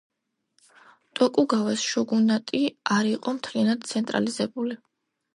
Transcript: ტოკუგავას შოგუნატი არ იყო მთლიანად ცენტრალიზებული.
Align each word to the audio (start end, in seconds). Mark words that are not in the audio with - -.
ტოკუგავას 1.17 1.83
შოგუნატი 1.89 2.61
არ 2.95 3.09
იყო 3.09 3.33
მთლიანად 3.35 3.85
ცენტრალიზებული. 3.91 4.79